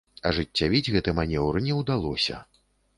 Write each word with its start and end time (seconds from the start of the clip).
Ажыццявіць 0.29 0.91
гэты 0.97 1.15
манеўр 1.19 1.63
не 1.69 1.79
ўдалося. 1.85 2.45